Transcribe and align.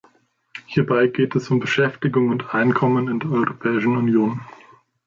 Hierbei 0.65 1.05
geht 1.05 1.35
es 1.35 1.51
um 1.51 1.59
Beschäftigung 1.59 2.29
und 2.29 2.55
Einkommen 2.55 3.07
in 3.07 3.19
der 3.19 3.29
Europäischen 3.29 3.97
Union. 3.97 4.39